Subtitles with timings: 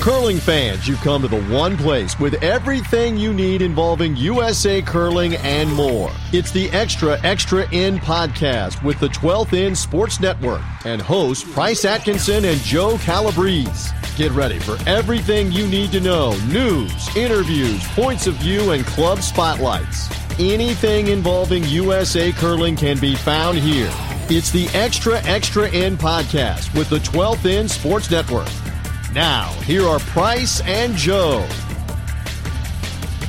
[0.00, 5.34] Curling fans, you've come to the one place with everything you need involving USA curling
[5.36, 6.10] and more.
[6.32, 11.84] It's the Extra Extra End podcast with the 12th End Sports Network and hosts Price
[11.84, 13.94] Atkinson and Joe Calabrese.
[14.16, 19.20] Get ready for everything you need to know news, interviews, points of view, and club
[19.20, 20.08] spotlights.
[20.42, 23.92] Anything involving USA curling can be found here.
[24.30, 28.48] It's the Extra Extra End podcast with the 12th End Sports Network.
[29.12, 31.46] Now, here are Price and Joe.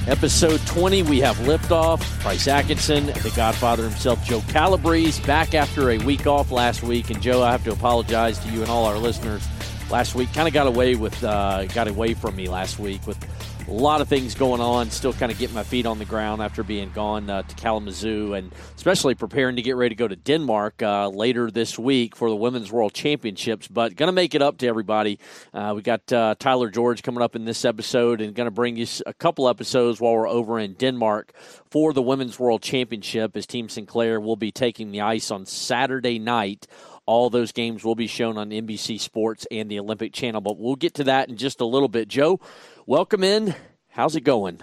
[0.08, 2.00] Episode 20, we have liftoff.
[2.22, 7.10] Price Atkinson, the godfather himself, Joe Calabrese, back after a week off last week.
[7.10, 9.46] And Joe, I have to apologize to you and all our listeners.
[9.90, 13.20] Last week, kind of got away with, uh, got away from me last week with
[13.68, 14.90] a lot of things going on.
[14.92, 18.34] Still kind of getting my feet on the ground after being gone uh, to Kalamazoo
[18.34, 22.30] and especially preparing to get ready to go to Denmark uh, later this week for
[22.30, 23.68] the Women's World Championships.
[23.68, 25.20] But going to make it up to everybody.
[25.54, 28.78] Uh, we got uh, Tyler George coming up in this episode and going to bring
[28.78, 31.34] you a couple episodes while we're over in Denmark
[31.70, 36.20] for the Women's World Championship as Team Sinclair will be taking the ice on Saturday
[36.20, 36.68] night
[37.06, 40.76] all those games will be shown on NBC Sports and the Olympic Channel, but we'll
[40.76, 42.08] get to that in just a little bit.
[42.08, 42.40] Joe,
[42.86, 43.56] welcome in.
[43.90, 44.62] How's it going?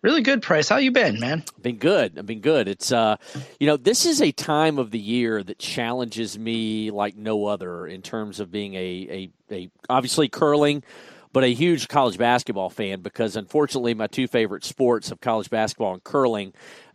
[0.00, 0.68] Really good, Price.
[0.68, 1.42] How you been, man?
[1.60, 2.18] Been good.
[2.18, 2.68] I've been good.
[2.68, 3.16] It's uh,
[3.58, 7.84] you know, this is a time of the year that challenges me like no other
[7.86, 10.84] in terms of being a a, a obviously curling,
[11.32, 15.94] but a huge college basketball fan because unfortunately my two favorite sports of college basketball
[15.94, 16.52] and curling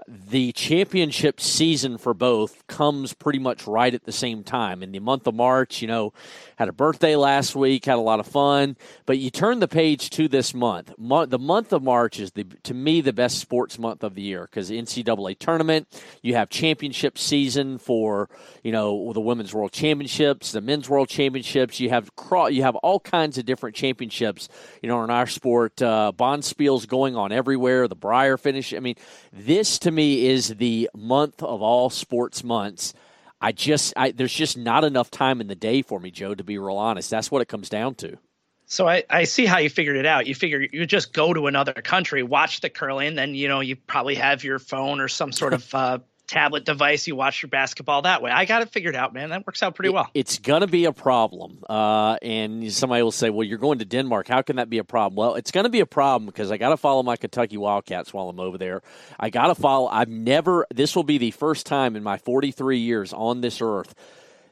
[0.08, 4.84] the championship season for both comes pretty much right at the same time.
[4.84, 6.14] In the month of March, you know,
[6.58, 8.76] had a birthday last week, had a lot of fun,
[9.06, 10.94] but you turn the page to this month.
[10.98, 14.22] Mo- the month of March is the to me the best sports month of the
[14.22, 15.88] year because NCAA tournament,
[16.22, 18.30] you have championship season for
[18.64, 21.80] you know the women's world championships, the men's world championships.
[21.80, 24.50] You have cro- you have all kinds of different championships.
[24.82, 27.88] You know, in our sport, uh, Bonspiel's going on everywhere.
[27.88, 28.74] The Brier finish.
[28.74, 28.96] I mean,
[29.32, 32.94] this to me is the month of all sports months.
[33.40, 36.34] I just I, there's just not enough time in the day for me, Joe.
[36.34, 38.18] To be real honest, that's what it comes down to.
[38.66, 40.26] So I, I see how you figured it out.
[40.26, 43.76] You figure you just go to another country, watch the curling, then you know you
[43.76, 46.00] probably have your phone or some sort of uh,
[46.34, 48.32] tablet device, you watch your basketball that way.
[48.32, 49.30] I got it figured out, man.
[49.30, 50.10] That works out pretty well.
[50.16, 51.64] It's going to be a problem.
[51.70, 54.28] Uh, and somebody will say, well, you're going to Denmark.
[54.28, 55.16] How can that be a problem?
[55.16, 58.14] Well, it's going to be a problem because I got to follow my Kentucky Wildcats
[58.14, 58.82] while I'm over there.
[59.20, 59.88] I got to follow.
[59.88, 63.94] I've never, this will be the first time in my 43 years on this earth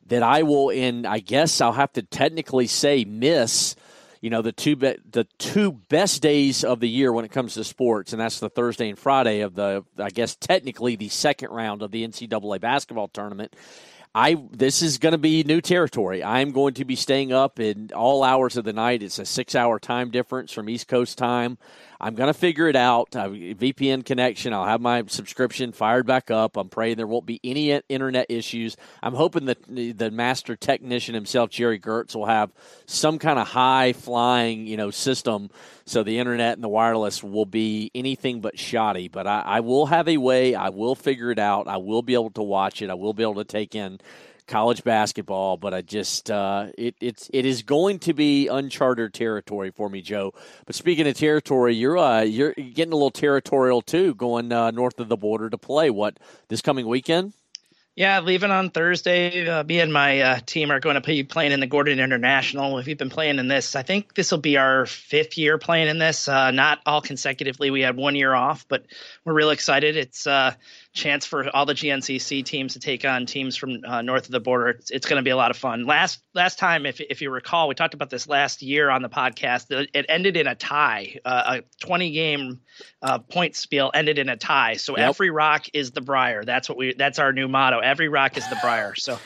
[0.07, 3.75] that I will, in, I guess I'll have to technically say, miss
[4.21, 7.55] you know the two be- the two best days of the year when it comes
[7.55, 11.49] to sports, and that's the Thursday and Friday of the I guess technically the second
[11.49, 13.55] round of the NCAA basketball tournament.
[14.13, 16.23] I this is going to be new territory.
[16.23, 19.03] I'm going to be staying up in all hours of the night.
[19.03, 21.57] It's a six hour time difference from East Coast time.
[22.03, 23.11] I'm going to figure it out.
[23.11, 24.53] VPN connection.
[24.53, 26.57] I'll have my subscription fired back up.
[26.57, 28.75] I'm praying there won't be any internet issues.
[29.03, 32.51] I'm hoping that the master technician himself, Jerry Gertz, will have
[32.87, 35.51] some kind of high flying, you know, system
[35.85, 39.07] so the internet and the wireless will be anything but shoddy.
[39.07, 40.55] But I, I will have a way.
[40.55, 41.67] I will figure it out.
[41.67, 42.89] I will be able to watch it.
[42.89, 43.99] I will be able to take in
[44.47, 49.71] college basketball, but I just uh, it it's it is going to be uncharted territory
[49.71, 50.33] for me, Joe.
[50.65, 54.99] But speaking of territory, you're uh, you're getting a little territorial too, going uh, north
[54.99, 55.89] of the border to play.
[55.89, 57.33] What this coming weekend?
[57.93, 59.45] Yeah, leaving on Thursday.
[59.45, 62.75] Uh, me and my uh, team are going to be playing in the Gordon International.
[62.75, 63.75] We've been playing in this.
[63.75, 66.29] I think this will be our fifth year playing in this.
[66.29, 67.69] Uh, not all consecutively.
[67.69, 68.85] We had one year off, but
[69.25, 69.97] we're real excited.
[69.97, 70.53] It's uh,
[70.93, 74.39] chance for all the GNCC teams to take on teams from uh, north of the
[74.39, 74.69] border.
[74.69, 75.85] It's, it's going to be a lot of fun.
[75.85, 79.09] Last last time, if if you recall, we talked about this last year on the
[79.09, 79.67] podcast.
[79.93, 81.17] It ended in a tie.
[81.23, 82.59] Uh, a 20 game
[83.01, 84.75] uh, point spiel ended in a tie.
[84.75, 85.09] So yep.
[85.09, 86.43] every rock is the Brier.
[86.43, 86.93] That's what we.
[86.93, 87.79] That's our new motto.
[87.79, 88.95] Every rock is the Brier.
[88.95, 89.17] So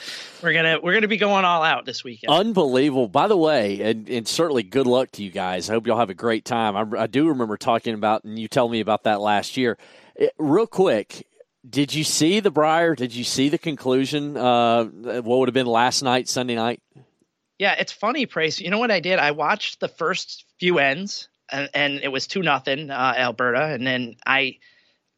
[0.44, 2.32] we're gonna we're gonna be going all out this weekend.
[2.32, 3.08] Unbelievable.
[3.08, 5.70] By the way, and, and certainly good luck to you guys.
[5.70, 6.76] I hope y'all have a great time.
[6.76, 9.78] I, I do remember talking about and you tell me about that last year.
[10.16, 11.26] It, real quick,
[11.68, 12.96] did you see the Brier?
[12.96, 14.38] Did you see the conclusion?
[14.38, 16.82] Uh, what would have been last night, Sunday night?
[17.58, 18.60] Yeah, it's funny, Price.
[18.60, 19.20] You know what I did?
[19.20, 23.86] I watched the first few ends, and, and it was two nothing uh, Alberta, and
[23.86, 24.58] then I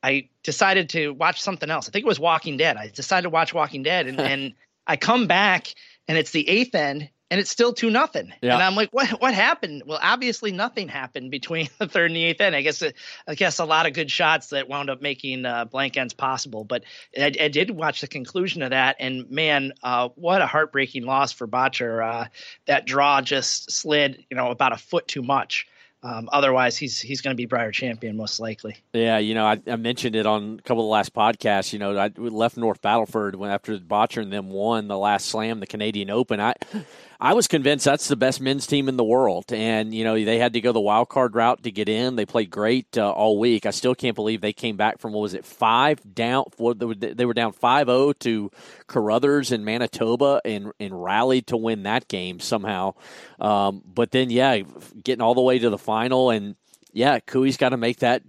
[0.03, 1.89] I decided to watch something else.
[1.89, 2.77] I think it was Walking Dead.
[2.77, 4.53] I decided to watch Walking Dead, and, and
[4.85, 5.73] I come back,
[6.07, 8.33] and it's the eighth end, and it's still two nothing.
[8.41, 8.53] Yeah.
[8.53, 9.83] And I'm like, what what happened?
[9.85, 12.55] Well, obviously nothing happened between the third and the eighth end.
[12.55, 12.83] I guess
[13.27, 16.63] I guess a lot of good shots that wound up making uh, blank ends possible.
[16.63, 16.83] But
[17.17, 21.31] I, I, did watch the conclusion of that, and man, uh, what a heartbreaking loss
[21.31, 22.05] for Bottcher.
[22.05, 22.27] Uh,
[22.65, 25.67] that draw just slid, you know, about a foot too much.
[26.03, 28.77] Um, otherwise, he's he's going to be Brier champion most likely.
[28.93, 31.73] Yeah, you know, I, I, mentioned it on a couple of the last podcasts.
[31.73, 35.59] You know, I left North Battleford when after Bottcher and them won the last slam,
[35.59, 36.39] the Canadian Open.
[36.39, 36.53] I
[37.19, 40.37] I was convinced that's the best men's team in the world, and you know they
[40.37, 42.15] had to go the wild card route to get in.
[42.15, 43.65] They played great uh, all week.
[43.65, 46.45] I still can't believe they came back from what was it five down?
[46.59, 48.51] They were down 5-0 to
[48.85, 52.93] Carruthers in Manitoba and and rallied to win that game somehow.
[53.39, 54.59] Um, but then yeah,
[55.03, 56.55] getting all the way to the final and
[56.97, 58.23] yeah, Koe's got to make that.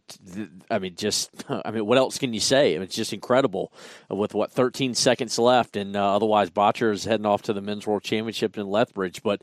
[0.70, 2.74] I mean, just I mean, what else can you say?
[2.74, 3.72] it's just incredible
[4.10, 7.86] with what 13 seconds left, and uh, otherwise Bottcher is heading off to the men's
[7.86, 9.22] world championship in Lethbridge.
[9.22, 9.40] But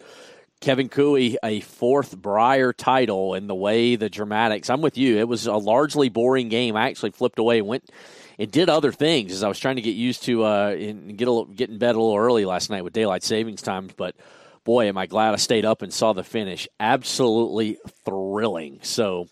[0.62, 4.70] Kevin Koe, a fourth Brier title, and the way the dramatics.
[4.70, 5.18] I'm with you.
[5.18, 6.76] It was a largely boring game.
[6.76, 7.90] I actually flipped away went
[8.38, 11.28] and did other things as I was trying to get used to uh, and get
[11.28, 14.16] a little, get in bed a little early last night with daylight savings times, but
[14.66, 16.68] boy, am I glad I stayed up and saw the finish.
[16.80, 18.80] Absolutely thrilling.
[18.82, 19.30] So,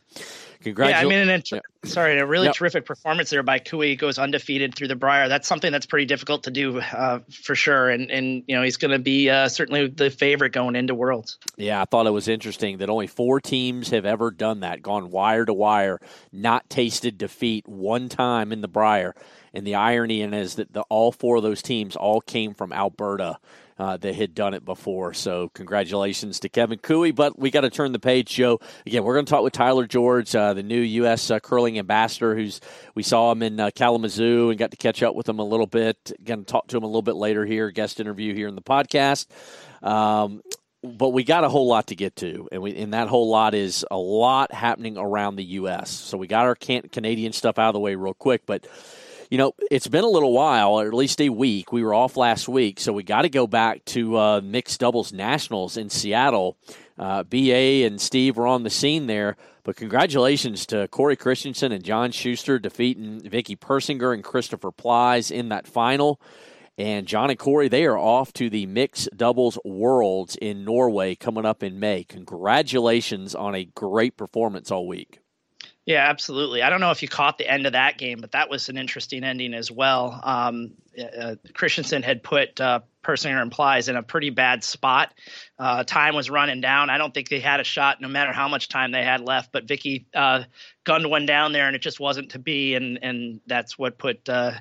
[0.61, 1.01] congratulations.
[1.01, 1.89] Yeah, I mean, an inter- yeah.
[1.89, 2.55] sorry, a really yep.
[2.55, 3.95] terrific performance there by Koe.
[3.95, 5.27] Goes undefeated through the Brier.
[5.27, 7.89] That's something that's pretty difficult to do uh, for sure.
[7.89, 11.39] And and you know he's going to be uh, certainly the favorite going into Worlds.
[11.57, 15.09] Yeah, I thought it was interesting that only four teams have ever done that, gone
[15.09, 15.99] wire to wire,
[16.31, 19.15] not tasted defeat one time in the Brier.
[19.55, 22.73] And the irony in is that the, all four of those teams all came from
[22.73, 23.37] Alberta
[23.77, 25.13] uh, that had done it before.
[25.13, 27.11] So congratulations to Kevin Koe.
[27.11, 28.59] But we got to turn the page, Joe.
[28.85, 31.29] Again, we're going to talk with Tyler George, uh, the new U.S.
[31.31, 32.61] Uh, curling ambassador, who's
[32.95, 35.67] we saw him in uh, Kalamazoo and got to catch up with him a little
[35.67, 36.11] bit.
[36.23, 38.61] Going to talk to him a little bit later here, guest interview here in the
[38.61, 39.27] podcast.
[39.81, 40.41] Um,
[40.83, 43.55] but we got a whole lot to get to, and we and that whole lot
[43.55, 45.89] is a lot happening around the U.S.
[45.89, 48.67] So we got our can- Canadian stuff out of the way real quick, but
[49.29, 51.71] you know, it's been a little while, or at least a week.
[51.71, 55.13] We were off last week, so we got to go back to uh, mixed doubles
[55.13, 56.57] nationals in Seattle.
[56.97, 61.83] Uh, BA and Steve were on the scene there, but congratulations to Cory Christensen and
[61.83, 66.21] John Shuster defeating Vicky Persinger and Christopher Plys in that final.
[66.77, 71.45] And John and Cory, they are off to the mixed doubles worlds in Norway coming
[71.45, 72.03] up in May.
[72.03, 75.22] Congratulations on a great performance all week.
[75.85, 76.61] Yeah, absolutely.
[76.61, 78.77] I don't know if you caught the end of that game, but that was an
[78.77, 80.17] interesting ending as well.
[80.23, 85.13] Um, uh, Christensen had put uh, Persinger and Plys in a pretty bad spot.
[85.59, 86.89] Uh, time was running down.
[86.89, 89.51] I don't think they had a shot, no matter how much time they had left.
[89.51, 90.43] But Vicky uh,
[90.85, 94.29] gunned one down there, and it just wasn't to be, and and that's what put
[94.29, 94.53] uh,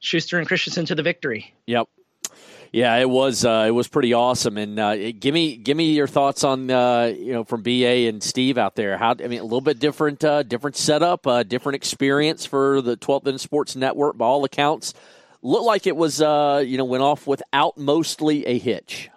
[0.00, 1.54] Shuster and Christensen to the victory.
[1.66, 1.88] Yep.
[2.74, 4.58] Yeah, it was uh, it was pretty awesome.
[4.58, 8.20] And uh, give me give me your thoughts on uh, you know from BA and
[8.20, 8.98] Steve out there.
[8.98, 12.96] How I mean, a little bit different uh, different setup, uh, different experience for the
[12.96, 14.18] 12th End Sports Network.
[14.18, 14.92] By all accounts,
[15.40, 19.08] looked like it was uh, you know went off without mostly a hitch.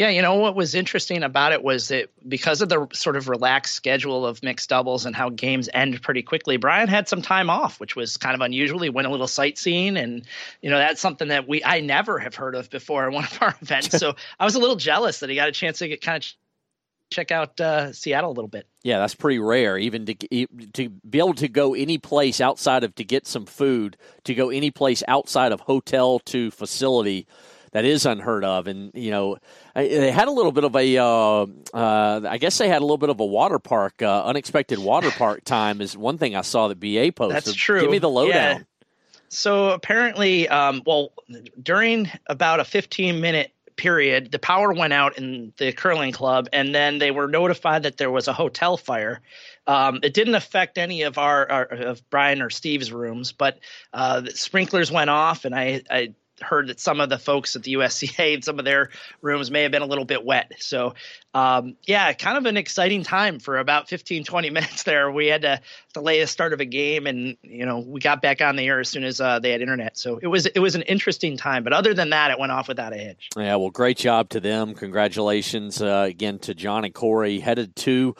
[0.00, 3.28] Yeah, you know what was interesting about it was that because of the sort of
[3.28, 7.50] relaxed schedule of mixed doubles and how games end pretty quickly, Brian had some time
[7.50, 8.80] off, which was kind of unusual.
[8.80, 10.22] He went a little sightseeing, and
[10.62, 13.42] you know that's something that we I never have heard of before in one of
[13.42, 13.98] our events.
[13.98, 16.30] so I was a little jealous that he got a chance to get kind of
[17.10, 18.66] check out uh, Seattle a little bit.
[18.82, 19.76] Yeah, that's pretty rare.
[19.76, 23.98] Even to to be able to go any place outside of to get some food,
[24.24, 27.26] to go any place outside of hotel to facility
[27.72, 28.66] that is unheard of.
[28.66, 29.38] And you know,
[29.74, 32.98] they had a little bit of a, uh, uh, I guess they had a little
[32.98, 36.68] bit of a water park, uh, unexpected water park time is one thing I saw
[36.68, 37.36] that BA posted.
[37.36, 37.80] That's true.
[37.80, 38.32] Give me the lowdown.
[38.32, 38.62] Yeah.
[39.28, 41.12] So apparently, um, well,
[41.62, 46.74] during about a 15 minute period, the power went out in the curling club, and
[46.74, 49.20] then they were notified that there was a hotel fire.
[49.68, 53.60] Um, it didn't affect any of our, our, of Brian or Steve's rooms, but
[53.92, 56.12] uh, the sprinklers went off, and I, I
[56.42, 58.90] heard that some of the folks at the USCA, and some of their
[59.22, 60.52] rooms may have been a little bit wet.
[60.58, 60.94] So,
[61.34, 65.10] um, yeah, kind of an exciting time for about 15, 20 minutes there.
[65.10, 65.60] We had to
[65.92, 68.80] delay the start of a game, and you know we got back on the air
[68.80, 69.96] as soon as uh, they had internet.
[69.96, 71.64] So it was it was an interesting time.
[71.64, 73.28] But other than that, it went off without a hitch.
[73.36, 74.74] Yeah, well, great job to them.
[74.74, 78.14] Congratulations uh, again to John and Cory, Headed to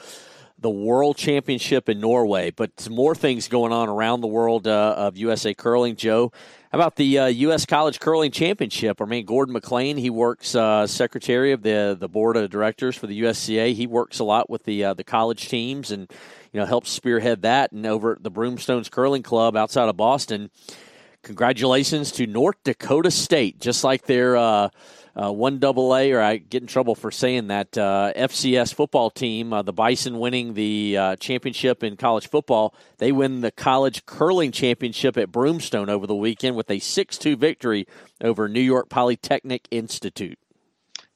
[0.61, 5.17] the World Championship in Norway, but more things going on around the world uh, of
[5.17, 5.97] USA curling.
[5.97, 6.33] Joe,
[6.71, 7.67] how about the uh, U.S.
[7.67, 9.01] College Curling Championship?
[9.01, 13.09] I mean, Gordon McLean, he works uh, secretary of the the board of directors for
[13.09, 13.75] the USCA.
[13.75, 16.09] He works a lot with the uh, the college teams and
[16.53, 17.73] you know helps spearhead that.
[17.73, 20.51] And over at the Broomstones Curling Club outside of Boston,
[21.23, 24.69] congratulations to North Dakota State, just like their uh,
[25.15, 29.11] uh, one double A, or I get in trouble for saying that uh, FCS football
[29.11, 32.75] team, the Bison winning the championship in college football.
[32.99, 37.37] They win the college curling championship at Broomstone over the weekend with a 6 2
[37.37, 37.87] victory
[38.21, 40.39] over New York Polytechnic Institute.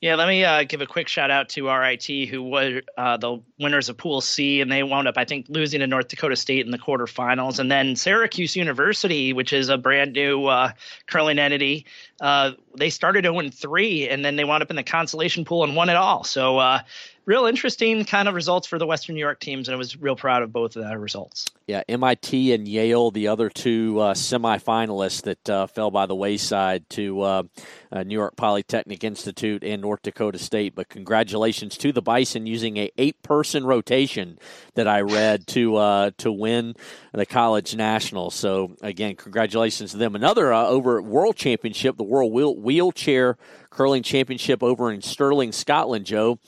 [0.05, 3.41] Yeah, let me uh, give a quick shout out to RIT, who were uh, the
[3.59, 6.67] winners of Pool C, and they wound up, I think, losing to North Dakota State
[6.67, 7.59] in the quarterfinals.
[7.59, 10.73] And then Syracuse University, which is a brand new uh,
[11.07, 11.87] curling entity,
[12.21, 15.75] uh, they started 0 3, and then they wound up in the consolation pool and
[15.75, 16.23] won it all.
[16.23, 16.81] So, uh,
[17.27, 20.17] real interesting kind of results for the Western New York teams, and I was real
[20.17, 21.47] proud of both of the results.
[21.67, 26.89] Yeah, MIT and Yale, the other two uh, semifinalists that uh, fell by the wayside
[26.91, 27.43] to uh,
[27.91, 30.75] uh, New York Polytechnic Institute and North Dakota State.
[30.75, 34.39] But congratulations to the Bison using a eight-person rotation
[34.75, 36.75] that I read to uh, to win
[37.13, 38.31] the college national.
[38.31, 40.15] So again, congratulations to them.
[40.15, 43.39] Another uh, over World Championship, the World Wheel- Wheelchair
[43.75, 46.07] Curling Championship over in Stirling, Scotland.
[46.07, 46.39] Joe,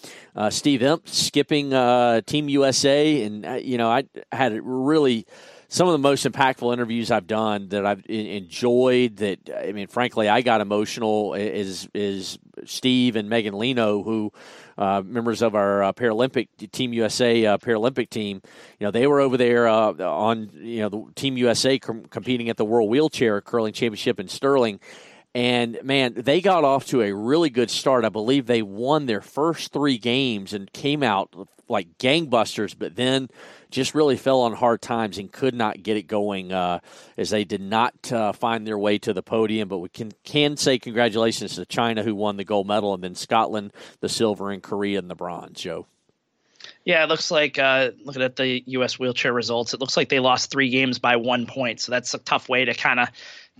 [0.50, 1.70] Steve Emt skipping
[2.22, 5.26] Team USA, and you know I had really
[5.68, 9.16] some of the most impactful interviews I've done that I've enjoyed.
[9.16, 11.34] That I mean, frankly, I got emotional.
[11.34, 14.32] Is is Steve and Megan Lino, who
[14.78, 18.40] uh, members of our uh, Paralympic Team USA uh, Paralympic team.
[18.78, 22.48] You know, they were over there uh, on you know the Team USA com- competing
[22.48, 24.80] at the World Wheelchair Curling Championship in Stirling.
[25.36, 28.06] And man, they got off to a really good start.
[28.06, 31.28] I believe they won their first three games and came out
[31.68, 33.28] like gangbusters, but then
[33.70, 36.78] just really fell on hard times and could not get it going uh,
[37.18, 39.68] as they did not uh, find their way to the podium.
[39.68, 43.14] But we can can say congratulations to China who won the gold medal, and then
[43.14, 45.60] Scotland the silver, and Korea and the bronze.
[45.60, 45.84] Joe.
[46.86, 48.98] Yeah, it looks like uh, looking at the U.S.
[48.98, 51.80] wheelchair results, it looks like they lost three games by one point.
[51.80, 53.08] So that's a tough way to kind of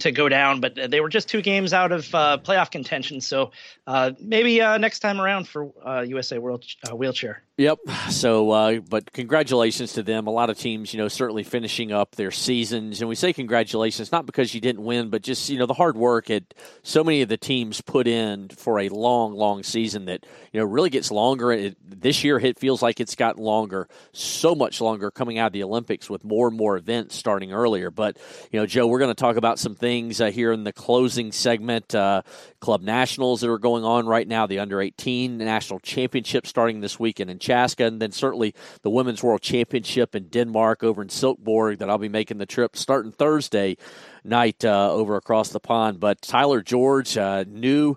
[0.01, 3.21] to go down, but they were just two games out of uh, playoff contention.
[3.21, 3.53] So
[3.87, 5.73] uh, maybe uh, next time around for
[6.05, 7.43] USA World Wheelchair.
[7.59, 7.79] Yep.
[8.11, 10.27] So, uh, but congratulations to them.
[10.27, 14.13] A lot of teams, you know, certainly finishing up their seasons, and we say congratulations
[14.13, 17.23] not because you didn't win, but just you know the hard work that so many
[17.23, 21.11] of the teams put in for a long, long season that you know really gets
[21.11, 21.51] longer.
[21.51, 25.53] It, this year, it feels like it's gotten longer, so much longer coming out of
[25.55, 27.91] the Olympics with more and more events starting earlier.
[27.91, 28.19] But
[28.53, 31.33] you know, Joe, we're going to talk about some things uh, here in the closing
[31.33, 31.95] segment.
[31.95, 32.21] Uh,
[32.61, 37.01] club nationals that are going on right now, the under 18 national championship starting this
[37.01, 41.79] weekend in Chaska, and then certainly the women's world championship in Denmark over in Silkeborg
[41.79, 43.77] that I'll be making the trip starting Thursday
[44.25, 46.01] night uh, over across the pond.
[46.01, 47.97] But Tyler George, uh, new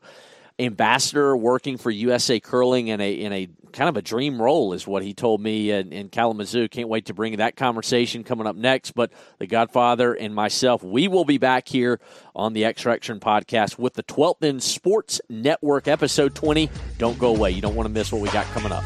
[0.59, 4.87] ambassador working for USA Curling in a in a kind of a dream role, is
[4.87, 6.67] what he told me in, in Kalamazoo.
[6.67, 8.91] Can't wait to bring that conversation coming up next.
[8.91, 11.99] But the Godfather and myself, we will be back here
[12.35, 16.69] on the Extraction podcast with the 12th End Sports Network, episode 20.
[16.97, 17.51] Don't go away.
[17.51, 18.83] You don't want to miss what we got coming up.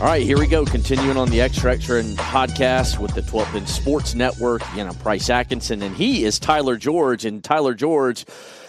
[0.00, 0.64] All right, here we go.
[0.64, 4.66] Continuing on the Extra Extra End podcast with the 12th End Sports Network.
[4.72, 7.26] Again, I'm Price Atkinson, and he is Tyler George.
[7.26, 8.24] And Tyler George,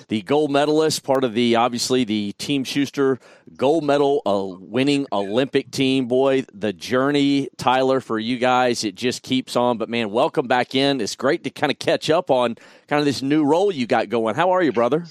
[0.09, 3.17] the gold medalist, part of the obviously the Team Shuster
[3.55, 6.09] gold medal uh, winning Olympic team.
[6.09, 9.77] Boy, the journey, Tyler, for you guys, it just keeps on.
[9.77, 10.99] But man, welcome back in.
[10.99, 12.55] It's great to kind of catch up on
[12.89, 14.35] kind of this new role you got going.
[14.35, 15.05] How are you, brother?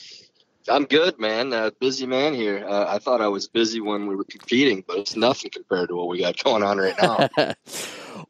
[0.68, 1.52] I'm good, man.
[1.52, 2.64] Uh, busy man here.
[2.66, 5.96] Uh, I thought I was busy when we were competing, but it's nothing compared to
[5.96, 7.28] what we got going on right now.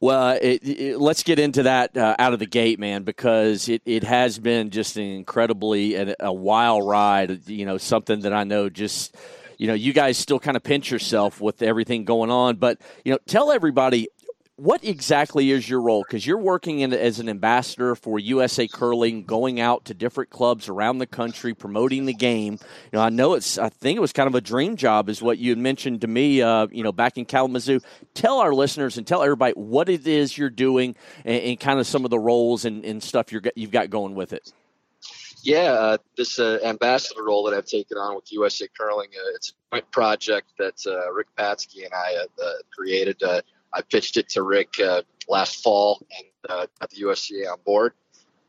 [0.01, 3.83] well, it, it, let's get into that uh, out of the gate, man, because it,
[3.85, 7.49] it has been just an incredibly a, a wild ride.
[7.49, 9.17] You know, something that I know just
[9.59, 13.13] you know you guys still kind of pinch yourself with everything going on, but you
[13.13, 14.09] know, tell everybody
[14.61, 16.05] what exactly is your role?
[16.07, 20.69] Because you're working in, as an ambassador for USA Curling, going out to different clubs
[20.69, 22.59] around the country, promoting the game.
[22.93, 23.57] You know, I know it's.
[23.57, 26.07] I think it was kind of a dream job, is what you had mentioned to
[26.07, 26.43] me.
[26.43, 27.81] Uh, you know, back in Kalamazoo.
[28.13, 31.87] Tell our listeners and tell everybody what it is you're doing, and, and kind of
[31.87, 34.53] some of the roles and, and stuff you're you've got going with it.
[35.43, 39.55] Yeah, uh, this uh, ambassador role that I've taken on with USA Curling, uh, it's
[39.73, 43.23] a project that uh, Rick Patzke and I uh, created.
[43.73, 47.93] I pitched it to Rick uh, last fall and uh, got the USCA on board.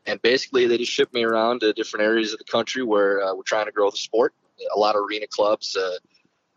[0.06, 3.34] and basically they just ship me around to different areas of the country where uh,
[3.34, 4.34] we're trying to grow the sport.
[4.74, 5.96] A lot of arena clubs, uh,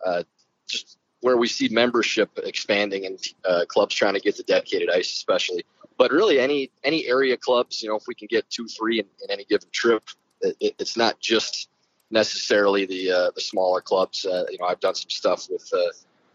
[0.06, 0.24] uh,
[0.68, 5.12] just where we see membership expanding and uh, clubs trying to get to dedicated ice,
[5.12, 5.66] especially.
[5.98, 9.06] But really, any any area clubs, you know, if we can get two, three in,
[9.24, 10.04] in any given trip,
[10.42, 11.70] it, it's not just
[12.12, 14.26] necessarily the uh, the smaller clubs.
[14.26, 15.72] You know, I've done some stuff with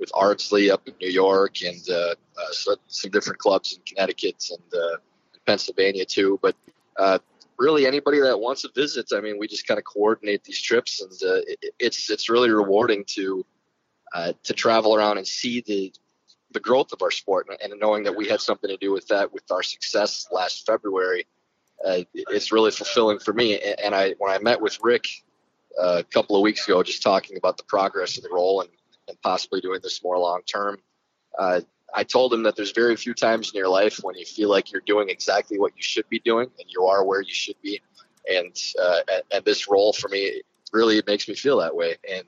[0.01, 1.81] with Ardsley up in New York and
[2.53, 4.99] so, some different clubs in Connecticut and
[5.47, 6.39] Pennsylvania too.
[6.43, 6.57] But
[6.97, 7.19] uh,
[7.59, 11.03] really anybody that wants to visit, I mean, we just kind of coordinate these trips,
[11.03, 13.45] and uh, it, it's it's really rewarding to
[14.15, 15.93] uh, to travel around and see the
[16.53, 19.33] the growth of our sport, and knowing that we had something to do with that
[19.33, 21.27] with our success last February.
[21.85, 23.59] Uh, it's really fulfilling for me.
[23.59, 25.07] And I when I met with Rick
[25.81, 28.71] uh, a couple of weeks ago, just talking about the progress of the role and,
[29.11, 30.79] and possibly doing this more long term.
[31.39, 31.61] Uh,
[31.93, 34.73] I told him that there's very few times in your life when you feel like
[34.73, 37.81] you're doing exactly what you should be doing and you are where you should be.
[38.31, 39.01] And uh,
[39.33, 41.97] and, this role for me really makes me feel that way.
[42.09, 42.27] And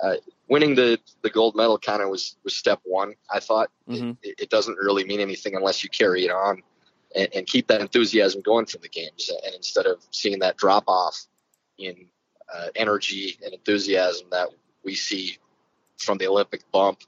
[0.00, 0.16] uh,
[0.48, 3.14] winning the, the gold medal kind of was, was step one.
[3.30, 4.12] I thought mm-hmm.
[4.22, 6.62] it, it, doesn't really mean anything unless you carry it on
[7.16, 9.30] and, and, keep that enthusiasm going from the games.
[9.44, 11.18] And instead of seeing that drop off
[11.78, 12.06] in
[12.54, 14.50] uh, energy and enthusiasm that
[14.84, 15.38] we see
[15.98, 17.00] from the Olympic bump,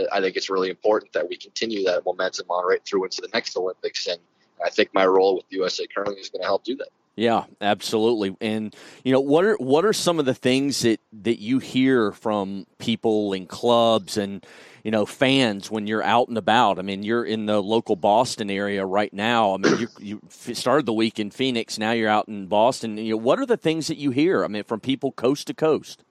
[0.00, 3.20] uh, I think it's really important that we continue that momentum on right through into
[3.20, 4.06] the next Olympics.
[4.06, 4.18] And
[4.64, 6.88] I think my role with USA Curling is going to help do that.
[7.14, 8.34] Yeah, absolutely.
[8.40, 12.10] And you know, what are what are some of the things that that you hear
[12.12, 14.44] from people in clubs and
[14.82, 16.78] you know fans when you're out and about?
[16.78, 19.52] I mean, you're in the local Boston area right now.
[19.52, 21.78] I mean, you, you started the week in Phoenix.
[21.78, 22.96] Now you're out in Boston.
[22.96, 24.42] You know, what are the things that you hear?
[24.42, 26.04] I mean, from people coast to coast.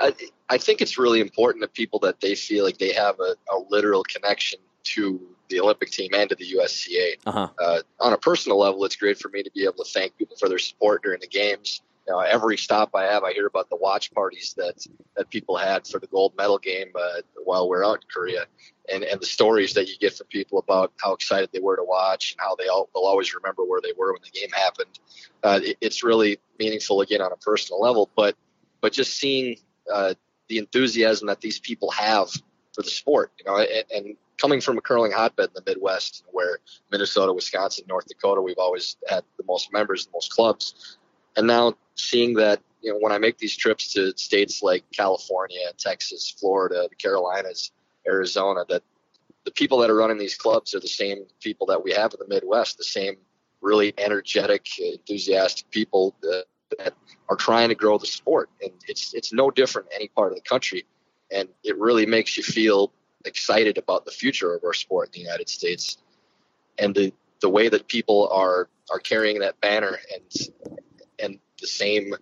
[0.00, 0.14] I,
[0.48, 3.58] I think it's really important to people that they feel like they have a, a
[3.68, 7.16] literal connection to the Olympic team and to the USCA.
[7.26, 7.48] Uh-huh.
[7.58, 10.36] Uh, on a personal level, it's great for me to be able to thank people
[10.36, 11.82] for their support during the games.
[12.06, 14.86] You know, every stop I have, I hear about the watch parties that
[15.16, 18.46] that people had for the gold medal game uh, while we're out in Korea,
[18.90, 21.84] and and the stories that you get from people about how excited they were to
[21.84, 24.98] watch and how they all they'll always remember where they were when the game happened.
[25.42, 28.36] Uh, it, it's really meaningful again on a personal level, but
[28.80, 29.58] but just seeing
[29.92, 30.14] uh,
[30.48, 32.30] the enthusiasm that these people have
[32.74, 36.24] for the sport, you know, and, and coming from a curling hotbed in the Midwest,
[36.30, 36.58] where
[36.90, 40.96] Minnesota, Wisconsin, North Dakota, we've always had the most members, the most clubs,
[41.36, 45.58] and now seeing that, you know, when I make these trips to states like California,
[45.76, 47.72] Texas, Florida, the Carolinas,
[48.06, 48.82] Arizona, that
[49.44, 52.20] the people that are running these clubs are the same people that we have in
[52.20, 53.16] the Midwest, the same
[53.60, 56.44] really energetic, enthusiastic people that,
[56.78, 56.94] that
[57.28, 60.36] are trying to grow the sport, and it's it's no different in any part of
[60.36, 60.84] the country,
[61.30, 62.92] and it really makes you feel
[63.24, 65.98] excited about the future of our sport in the United States,
[66.78, 70.78] and the the way that people are are carrying that banner and
[71.18, 72.14] and the same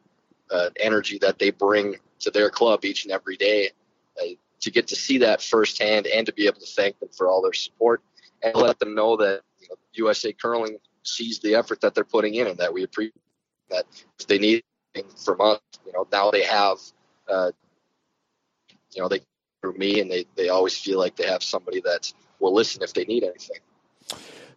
[0.51, 3.71] uh, energy that they bring to their club each and every day.
[4.21, 4.27] Uh,
[4.61, 7.43] to get to see that firsthand and to be able to thank them for all
[7.43, 8.03] their support
[8.43, 12.35] and let them know that you know, USA Curling sees the effort that they're putting
[12.35, 13.15] in and that we appreciate
[13.71, 13.85] that
[14.29, 14.63] they need
[15.25, 16.79] from us, you know, now they have,
[17.29, 17.51] uh,
[18.93, 19.21] you know, they
[19.61, 22.95] through me, and they they always feel like they have somebody that will listen if
[22.95, 23.59] they need anything.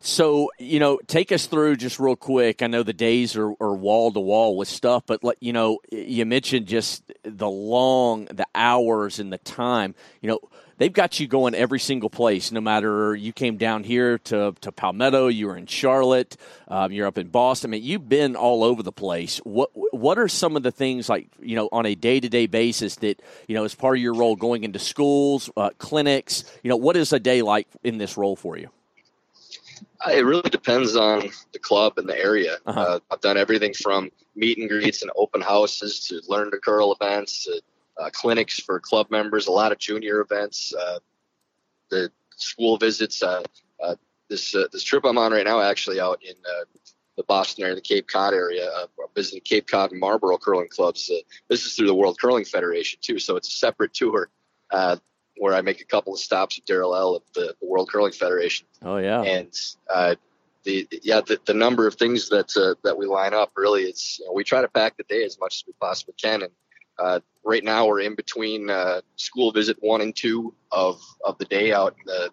[0.02, 2.62] So, you know, take us through just real quick.
[2.62, 6.26] I know the days are, wall to wall with stuff, but let, you know, you
[6.26, 9.96] mentioned just the long, the hours and the time.
[10.22, 10.40] You know,
[10.80, 12.52] they've got you going every single place.
[12.52, 16.36] No matter you came down here to to Palmetto, you were in Charlotte,
[16.68, 17.70] um, you're up in Boston.
[17.70, 19.38] I mean, you've been all over the place.
[19.40, 22.48] What what are some of the things like you know on a day to day
[22.48, 26.44] basis that you know as part of your role going into schools, uh, clinics?
[26.64, 28.70] You know, what is a day like in this role for you?
[30.06, 32.58] Uh, it really depends on the club and the area.
[32.66, 32.82] Uh-huh.
[32.82, 36.94] Uh, I've done everything from meet and greets and open houses to learn to curl
[36.94, 37.62] events to
[38.00, 41.00] uh, clinics for club members, a lot of junior events, uh,
[41.90, 43.22] the school visits.
[43.22, 43.44] Uh,
[43.84, 43.96] uh
[44.30, 46.66] this uh, this trip I'm on right now, actually out in uh,
[47.18, 48.86] the Boston area, the Cape Cod area, uh,
[49.16, 51.12] visiting Cape Cod and Marlboro curling clubs.
[51.50, 54.30] this is through the World Curling Federation too, so it's a separate tour
[55.38, 58.12] where I make a couple of stops with Darrell L at the, the, World Curling
[58.12, 58.68] Federation.
[58.84, 59.52] Oh yeah, and
[60.64, 62.50] the yeah the, the number of things that
[62.84, 65.40] that we line up really it's you know, we try to pack the day as
[65.40, 66.52] much as we possibly can and
[67.02, 71.46] uh, right now, we're in between uh, school visit one and two of, of the
[71.46, 72.30] day out in the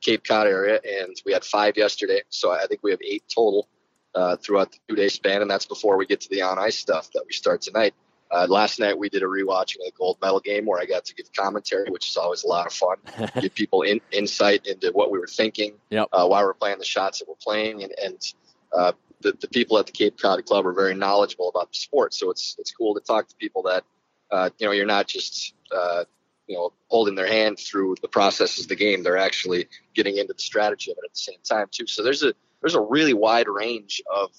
[0.00, 2.22] Cape Cod area, and we had five yesterday.
[2.28, 3.68] So I think we have eight total
[4.14, 6.76] uh, throughout the two day span, and that's before we get to the on ice
[6.76, 7.94] stuff that we start tonight.
[8.30, 11.04] Uh, last night we did a rewatching of the gold medal game where I got
[11.04, 12.96] to give commentary, which is always a lot of fun.
[13.40, 16.08] give people in, insight into what we were thinking, yep.
[16.12, 18.32] uh, why we're playing the shots that we're playing, and, and
[18.72, 22.14] uh, the, the people at the Cape Cod Club are very knowledgeable about the sport.
[22.14, 23.84] So it's it's cool to talk to people that
[24.30, 26.04] uh, you know you're not just uh,
[26.46, 29.02] you know holding their hand through the processes of the game.
[29.02, 31.86] They're actually getting into the strategy of it at the same time too.
[31.86, 34.30] So there's a there's a really wide range of,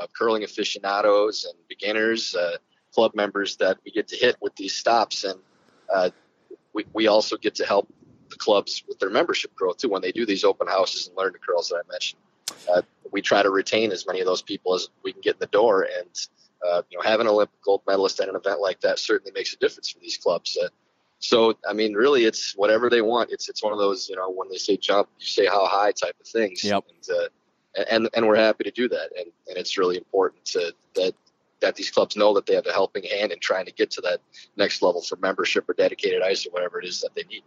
[0.00, 2.58] of curling aficionados and beginners, uh,
[2.94, 5.38] club members that we get to hit with these stops, and
[5.92, 6.10] uh,
[6.72, 7.92] we we also get to help
[8.30, 11.32] the clubs with their membership growth too when they do these open houses and learn
[11.32, 12.20] the curls that I mentioned.
[12.72, 15.40] Uh, we try to retain as many of those people as we can get in
[15.40, 16.08] the door, and
[16.66, 19.52] uh, you know, having an Olympic gold medalist at an event like that certainly makes
[19.52, 20.56] a difference for these clubs.
[20.62, 20.68] Uh,
[21.18, 23.30] so, I mean, really, it's whatever they want.
[23.30, 25.92] It's it's one of those, you know, when they say jump, you say how high
[25.92, 26.64] type of things.
[26.64, 26.84] Yep.
[26.88, 30.74] And, uh, and and we're happy to do that, and and it's really important to
[30.94, 31.14] that
[31.60, 34.00] that these clubs know that they have a helping hand in trying to get to
[34.02, 34.20] that
[34.56, 37.44] next level for membership or dedicated ice or whatever it is that they need.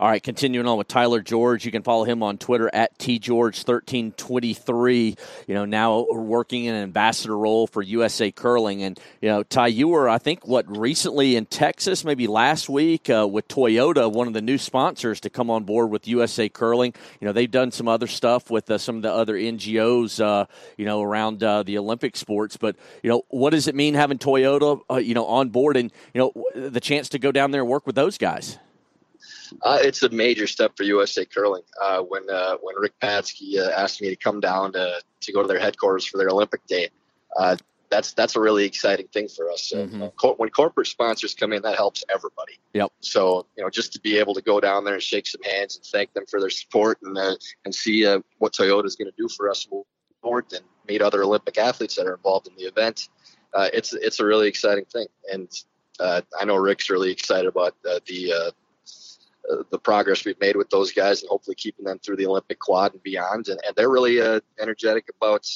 [0.00, 5.18] All right, continuing on with Tyler George, you can follow him on Twitter at tgeorge1323.
[5.48, 9.66] You know, now working in an ambassador role for USA Curling, and you know, Ty,
[9.68, 14.28] you were I think what recently in Texas, maybe last week uh, with Toyota, one
[14.28, 16.94] of the new sponsors to come on board with USA Curling.
[17.20, 20.46] You know, they've done some other stuff with uh, some of the other NGOs, uh,
[20.76, 22.56] you know, around uh, the Olympic sports.
[22.56, 25.90] But you know, what does it mean having Toyota, uh, you know, on board, and
[26.14, 28.58] you know, the chance to go down there and work with those guys?
[29.62, 31.62] Uh, it's a major step for USA Curling.
[31.82, 35.42] Uh, when uh, when Rick Patzke uh, asked me to come down to, to go
[35.42, 36.88] to their headquarters for their Olympic Day,
[37.38, 37.56] uh,
[37.90, 39.72] that's that's a really exciting thing for us.
[39.74, 40.06] Mm-hmm.
[40.20, 42.58] Co- when corporate sponsors come in, that helps everybody.
[42.74, 42.92] Yep.
[43.00, 45.76] So you know, just to be able to go down there and shake some hands
[45.76, 47.34] and thank them for their support and uh,
[47.64, 48.04] and see
[48.38, 49.66] what Toyota is going to do for us
[50.22, 53.08] forward and meet other Olympic athletes that are involved in the event.
[53.56, 55.50] it's it's a really exciting thing, and
[56.00, 58.52] I know Rick's really excited about the
[59.70, 62.92] the progress we've made with those guys and hopefully keeping them through the Olympic quad
[62.92, 63.48] and beyond.
[63.48, 65.48] And, and they're really uh, energetic about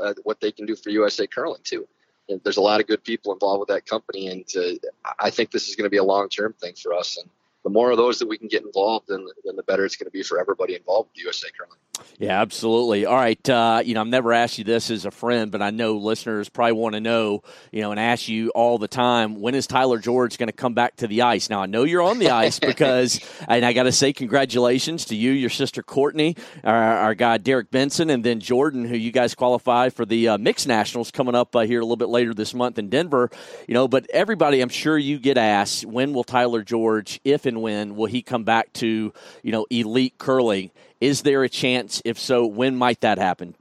[0.00, 1.86] uh, what they can do for USA curling too.
[2.28, 5.52] And there's a lot of good people involved with that company, and uh, I think
[5.52, 7.18] this is going to be a long term thing for us.
[7.18, 7.30] And
[7.62, 10.06] the more of those that we can get involved, then, then the better it's going
[10.06, 11.78] to be for everybody involved with USA curling.
[12.18, 13.04] Yeah, absolutely.
[13.04, 13.48] All right.
[13.48, 16.48] Uh, you know, I've never asked you this as a friend, but I know listeners
[16.48, 19.98] probably want to know, you know, and ask you all the time when is Tyler
[19.98, 21.50] George going to come back to the ice?
[21.50, 25.16] Now, I know you're on the ice because, and I got to say, congratulations to
[25.16, 29.34] you, your sister Courtney, our, our, guy Derek Benson, and then Jordan, who you guys
[29.34, 32.54] qualify for the uh, mixed nationals coming up uh, here a little bit later this
[32.54, 33.30] month in Denver.
[33.68, 37.60] You know, but everybody, I'm sure you get asked, when will Tyler George, if and
[37.60, 40.70] when, will he come back to, you know, elite curling?
[41.00, 42.02] Is there a chance?
[42.04, 43.54] If so, when might that happen?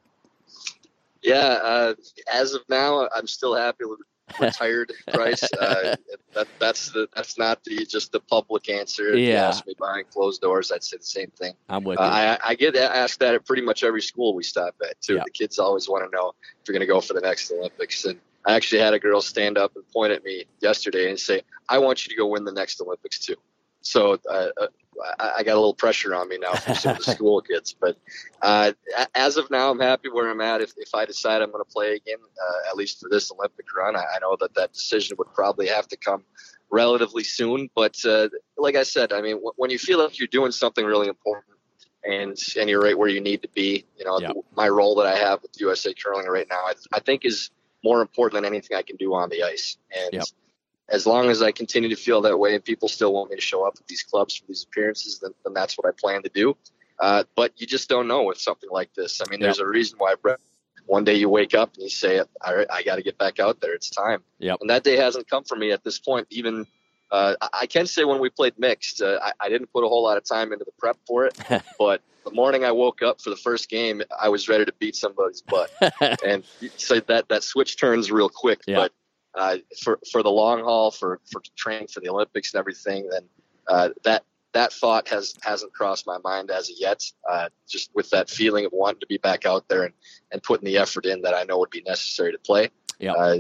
[1.21, 1.93] Yeah, uh,
[2.32, 4.00] as of now, I'm still happy with
[4.39, 5.43] retired Price.
[5.54, 5.95] Uh,
[6.34, 9.13] that, that's the that's not the just the public answer.
[9.13, 9.26] If yeah.
[9.26, 11.54] you ask me behind closed doors, I'd say the same thing.
[11.69, 14.76] I'm with uh, I, I, get asked that at pretty much every school we stop
[14.88, 15.15] at too.
[15.15, 15.24] Yeah.
[15.26, 18.06] The kids always want to know if you're going to go for the next Olympics.
[18.06, 21.41] And I actually had a girl stand up and point at me yesterday and say,
[21.69, 23.36] "I want you to go win the next Olympics too."
[23.82, 24.48] So uh,
[25.20, 27.76] uh I, got a little pressure on me now from some of the school kids.
[27.80, 27.98] But
[28.42, 28.74] uh,
[29.14, 30.62] as of now, I'm happy where I'm at.
[30.62, 33.66] If, if I decide I'm going to play again, uh, at least for this Olympic
[33.76, 36.24] run, I, I, know that that decision would probably have to come
[36.70, 37.70] relatively soon.
[37.76, 40.86] But uh, like I said, I mean, w- when you feel like you're doing something
[40.86, 41.58] really important
[42.04, 44.36] and and you're right where you need to be, you know, yep.
[44.56, 47.52] my role that I have with USA Curling right now, I, I think is
[47.84, 49.78] more important than anything I can do on the ice.
[49.96, 50.26] And yep
[50.89, 53.41] as long as I continue to feel that way and people still want me to
[53.41, 56.30] show up at these clubs for these appearances, then, then that's what I plan to
[56.30, 56.56] do.
[57.00, 59.21] Uh, but you just don't know with something like this.
[59.21, 60.39] I mean, there's a reason why Brett,
[60.86, 63.60] one day you wake up and you say, I, I got to get back out
[63.60, 63.74] there.
[63.74, 64.21] It's time.
[64.39, 64.60] Yep.
[64.62, 66.28] And that day hasn't come for me at this point.
[66.30, 66.67] Even
[67.12, 70.04] uh, I can say when we played mixed, uh, I, I, didn't put a whole
[70.04, 71.38] lot of time into the prep for it.
[71.80, 74.95] but the morning I woke up for the first game, I was ready to beat
[74.95, 75.71] somebody's butt.
[76.26, 76.43] and
[76.78, 78.62] so that, that switch turns real quick.
[78.67, 78.78] Yep.
[78.78, 78.91] But
[79.36, 83.24] uh, for for the long haul, for for training for the Olympics and everything, then
[83.67, 87.04] uh, that that thought has hasn't crossed my mind as of yet.
[87.30, 89.93] Uh, just with that feeling of wanting to be back out there and,
[90.32, 92.69] and putting the effort in that I know would be necessary to play.
[93.00, 93.13] Yeah.
[93.13, 93.38] Uh,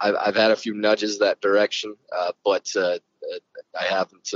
[0.00, 2.98] I, have had a few nudges that direction, uh, but uh,
[3.78, 4.32] I haven't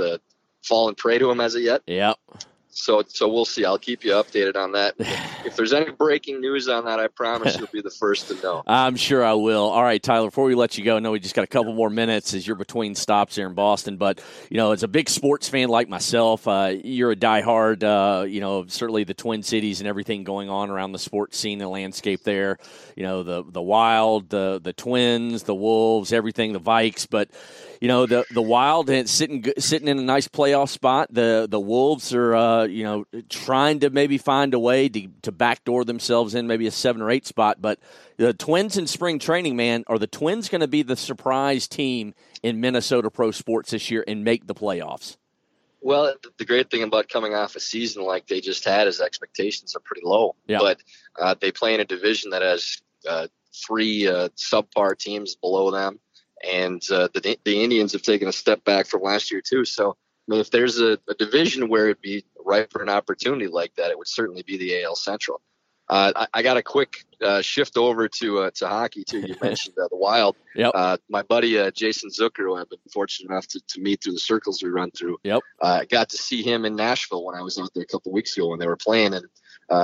[0.63, 1.81] fallen prey to them as of yet.
[1.87, 2.13] Yeah
[2.71, 3.65] so so we'll see.
[3.65, 4.95] I'll keep you updated on that.
[5.45, 8.63] if there's any breaking news on that, I promise you'll be the first to know.
[8.67, 9.69] I'm sure I will.
[9.69, 10.27] All right, Tyler.
[10.27, 12.45] Before we let you go, I know we just got a couple more minutes as
[12.45, 13.97] you're between stops here in Boston.
[13.97, 17.83] But you know, as a big sports fan like myself, uh, you're a diehard.
[17.83, 21.61] Uh, you know, certainly the Twin Cities and everything going on around the sports scene
[21.61, 22.57] and landscape there.
[22.95, 27.29] You know, the the Wild, the the Twins, the Wolves, everything, the Vikes, but
[27.81, 31.13] you know the the Wild and sitting sitting in a nice playoff spot.
[31.13, 35.07] The the Wolves are uh, uh, you know, trying to maybe find a way to,
[35.23, 37.61] to backdoor themselves in maybe a seven or eight spot.
[37.61, 37.79] But
[38.17, 42.13] the Twins in spring training, man, are the Twins going to be the surprise team
[42.43, 45.17] in Minnesota pro sports this year and make the playoffs?
[45.81, 49.75] Well, the great thing about coming off a season like they just had is expectations
[49.75, 50.35] are pretty low.
[50.47, 50.59] Yeah.
[50.59, 50.81] But
[51.19, 53.27] uh, they play in a division that has uh,
[53.65, 55.99] three uh, subpar teams below them,
[56.45, 59.63] and uh, the the Indians have taken a step back from last year too.
[59.65, 59.95] So, I
[60.27, 63.91] mean, if there's a, a division where it'd be ripe for an opportunity like that,
[63.91, 65.41] it would certainly be the AL Central.
[65.89, 69.21] Uh, I, I, got a quick uh, shift over to uh, to hockey too.
[69.21, 70.35] You mentioned uh, the Wild.
[70.53, 70.71] Yep.
[70.75, 74.13] Uh, my buddy uh, Jason Zucker, who I've been fortunate enough to, to meet through
[74.13, 75.17] the circles we run through.
[75.23, 75.41] Yep.
[75.63, 78.37] I got to see him in Nashville when I was out there a couple weeks
[78.37, 79.25] ago when they were playing, and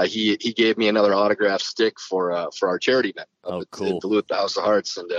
[0.07, 3.29] he he gave me another autograph stick for for our charity event.
[3.43, 3.95] Oh, at, cool.
[3.95, 5.11] At Duluth the House of Hearts, and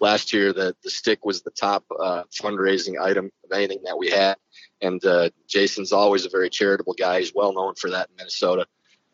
[0.00, 1.84] last year the the stick was the top
[2.32, 4.36] fundraising item of anything that we had.
[4.80, 5.02] And
[5.46, 7.20] Jason's always a very charitable guy.
[7.20, 8.66] He's well known for that in Minnesota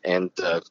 [0.05, 0.61] and uh,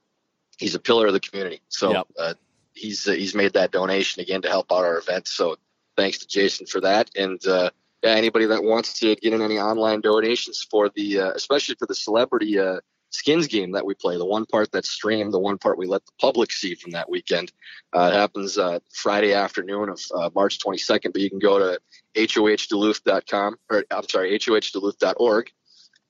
[0.59, 1.61] he's a pillar of the community.
[1.69, 2.07] So yep.
[2.19, 2.35] uh,
[2.73, 5.29] he's uh, he's made that donation again to help out our event.
[5.29, 5.57] So
[5.97, 7.11] thanks to Jason for that.
[7.17, 7.71] And uh,
[8.03, 11.87] yeah, anybody that wants to get in any online donations for the, uh, especially for
[11.87, 12.81] the celebrity uh,
[13.15, 16.05] skins game that we play, the one part that's streamed, the one part we let
[16.05, 17.53] the public see from that weekend,
[17.95, 18.59] uh, it happens
[18.93, 21.13] Friday afternoon of March 22nd.
[21.13, 21.81] But you can go to
[22.17, 25.53] hohduluth.com or I'm sorry, hohduluth.org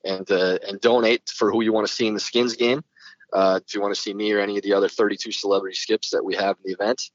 [0.03, 2.83] and and donate for who you want to see in the skins game.
[3.33, 6.11] Uh, if you want to see me or any of the other 32 celebrity skips
[6.11, 7.09] that we have in the event,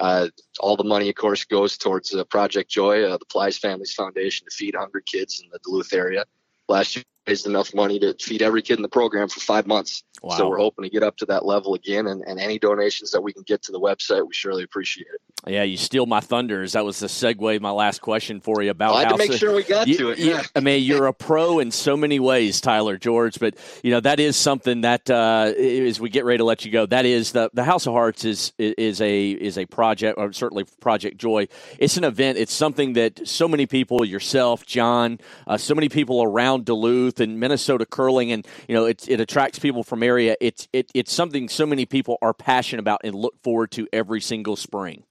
[0.00, 3.94] uh, all the money, of course, goes towards uh, Project Joy, uh, the Plys Families
[3.94, 6.24] Foundation, to feed 100 kids in the Duluth area.
[6.68, 10.02] Last year, raised enough money to feed every kid in the program for five months.
[10.22, 10.36] Wow.
[10.36, 13.22] So we're hoping to get up to that level again, and, and any donations that
[13.22, 15.20] we can get to the website, we surely appreciate it.
[15.46, 16.74] Yeah, you steal my thunders.
[16.74, 17.58] That was the segue.
[17.62, 19.88] My last question for you about I had how to make so, sure we got
[19.88, 20.18] you, to it.
[20.18, 20.42] You, yeah.
[20.54, 23.40] I mean, you're a pro in so many ways, Tyler George.
[23.40, 26.70] But you know that is something that uh, as we get ready to let you
[26.70, 30.30] go, that is the the House of Hearts is is a is a project, or
[30.34, 31.48] certainly Project Joy.
[31.78, 32.36] It's an event.
[32.36, 37.40] It's something that so many people, yourself, John, uh, so many people around Duluth and
[37.40, 40.36] Minnesota curling, and you know it it attracts people from area.
[40.40, 44.20] It's it, it's something so many people are passionate about and look forward to every
[44.20, 45.04] single spring.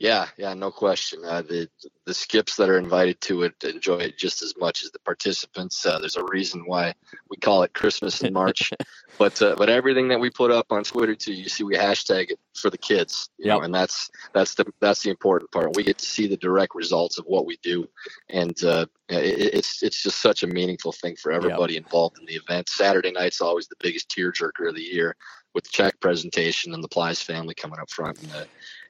[0.00, 1.24] Yeah, yeah, no question.
[1.24, 1.68] Uh, the
[2.04, 5.86] the skips that are invited to it enjoy it just as much as the participants.
[5.86, 6.94] Uh, there's a reason why
[7.30, 8.72] we call it Christmas in March,
[9.18, 12.30] but uh, but everything that we put up on Twitter too, you see we hashtag
[12.30, 13.56] it for the kids, you Yep.
[13.56, 15.76] know, and that's that's the that's the important part.
[15.76, 17.88] We get to see the direct results of what we do,
[18.28, 22.34] and uh, it, it's it's just such a meaningful thing for everybody involved in the
[22.34, 22.68] event.
[22.68, 25.14] Saturday night's always the biggest tearjerker of the year
[25.54, 28.18] with the check presentation and the Plys family coming up front.
[28.20, 28.44] And, uh,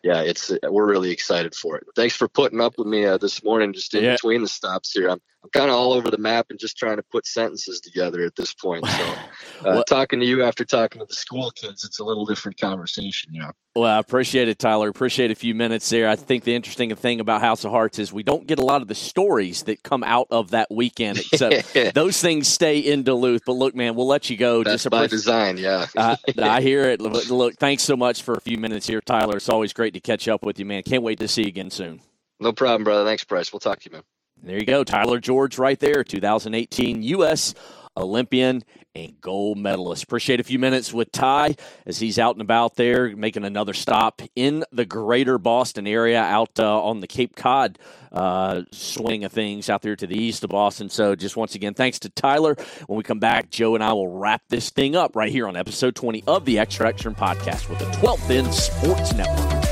[0.04, 1.84] yeah, it's we're really excited for it.
[1.96, 4.12] Thanks for putting up with me uh, this morning, just in Yeah.
[4.12, 5.08] between the stops here.
[5.08, 8.22] I'm I'm kind of all over the map and just trying to put sentences together
[8.22, 8.87] at this point.
[8.87, 9.16] So, uh,
[9.64, 13.35] Well- talking to you after talking to the school kids, it's a little different conversation.
[13.35, 13.50] You know.
[13.76, 14.88] Well, I appreciate it, Tyler.
[14.88, 16.09] Appreciate a few minutes there.
[16.09, 18.80] I think the interesting thing about House of Hearts is we don't get a lot
[18.83, 23.42] of the stories that come out of that weekend, except those things stay in Duluth.
[23.44, 24.62] But look, man, we'll let you go.
[24.62, 25.59] That's Just by design.
[25.59, 25.87] Yeah.
[25.96, 27.00] I, I hear it.
[27.02, 29.37] Look, look, thanks so much for a few minutes here, Tyler.
[29.37, 30.85] It's always great to catch up with you, man.
[30.85, 32.00] Can't wait to see you again soon.
[32.40, 33.04] no problem, brother.
[33.04, 33.52] Thanks, Bryce.
[33.52, 34.02] We'll talk to you, man.
[34.44, 37.54] There you go, Tyler George, right there, 2018 U.S.
[37.96, 38.62] Olympian
[38.94, 40.04] and gold medalist.
[40.04, 44.20] Appreciate a few minutes with Ty as he's out and about there, making another stop
[44.37, 47.78] in the greater Boston area, out uh, on the Cape Cod
[48.12, 50.90] uh, swing of things out there to the east of Boston.
[50.90, 52.54] So, just once again, thanks to Tyler.
[52.87, 55.57] When we come back, Joe and I will wrap this thing up right here on
[55.57, 59.63] episode 20 of the Extra Extra podcast with the 12th End Sports Network.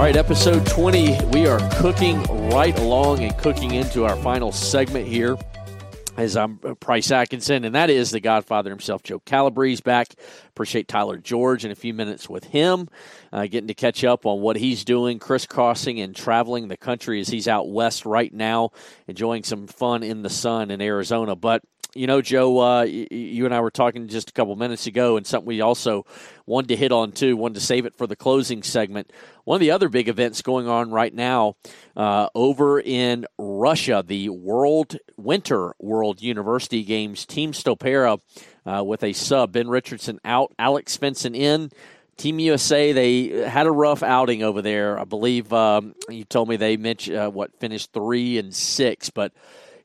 [0.00, 1.26] All right, episode 20.
[1.26, 5.36] We are cooking right along and cooking into our final segment here.
[6.16, 10.14] As I'm Price Atkinson, and that is the Godfather himself, Joe Calabrese, back.
[10.48, 12.88] Appreciate Tyler George in a few minutes with him,
[13.30, 17.28] uh, getting to catch up on what he's doing, crisscrossing and traveling the country as
[17.28, 18.70] he's out west right now,
[19.06, 21.36] enjoying some fun in the sun in Arizona.
[21.36, 21.62] But
[21.94, 25.26] you know, Joe, uh, you and I were talking just a couple minutes ago, and
[25.26, 26.06] something we also
[26.46, 29.12] wanted to hit on too, wanted to save it for the closing segment.
[29.44, 31.56] One of the other big events going on right now
[31.96, 38.20] uh, over in Russia, the World Winter World University Games, Team Stopera
[38.66, 41.70] uh, with a sub, Ben Richardson out, Alex Svensson in.
[42.16, 44.98] Team USA, they had a rough outing over there.
[44.98, 49.32] I believe um, you told me they mentioned uh, what finished three and six, but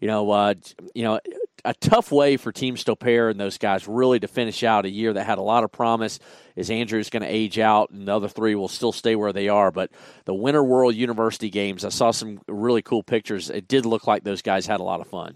[0.01, 0.53] you know, uh,
[0.93, 1.19] you know,
[1.65, 5.11] a tough way for Team Stopera and those guys really to finish out a year
[5.13, 6.19] that had a lot of promise.
[6.55, 9.49] As Andrew's going to age out, and the other three will still stay where they
[9.49, 9.71] are.
[9.71, 9.91] But
[10.23, 13.49] the Winter World University Games, I saw some really cool pictures.
[13.49, 15.35] It did look like those guys had a lot of fun.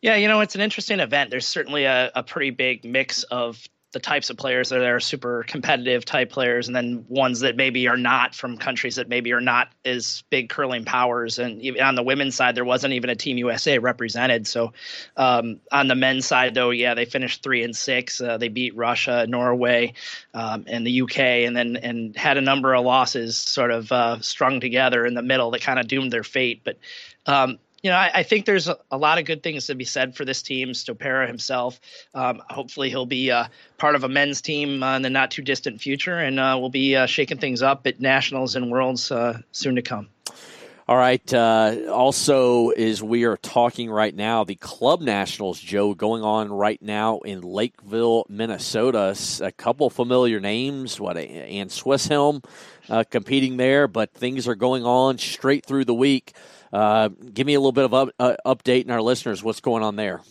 [0.00, 1.30] Yeah, you know, it's an interesting event.
[1.30, 5.44] There's certainly a, a pretty big mix of the types of players that are super
[5.48, 9.40] competitive type players, and then ones that maybe are not from countries that maybe are
[9.40, 11.38] not as big curling powers.
[11.38, 14.46] And even on the women's side, there wasn't even a Team USA represented.
[14.46, 14.74] So
[15.16, 18.20] um, on the men's side, though, yeah, they finished three and six.
[18.20, 19.94] Uh, they beat Russia, Norway,
[20.34, 24.20] um, and the UK, and then and had a number of losses sort of uh,
[24.20, 26.60] strung together in the middle that kind of doomed their fate.
[26.62, 26.78] But
[27.24, 29.84] um, you know, I, I, think there's a, a, lot of good things to be
[29.84, 30.70] said for this team.
[30.70, 31.80] Stopera himself,
[32.14, 35.42] um, hopefully, he'll be uh, part of a men's team uh, in the not too
[35.42, 39.38] distant future, and uh, we'll be uh, shaking things up at nationals and worlds uh,
[39.52, 40.08] soon to come.
[40.88, 41.34] All right.
[41.34, 46.80] Uh, also, as we are talking right now, the club nationals, Joe, going on right
[46.80, 49.14] now in Lakeville, Minnesota.
[49.42, 50.98] A couple familiar names.
[50.98, 52.42] What Ann Swisshelm
[53.10, 56.32] competing there, but things are going on straight through the week.
[56.72, 59.82] Uh, give me a little bit of up, uh, update and our listeners what's going
[59.82, 60.22] on there.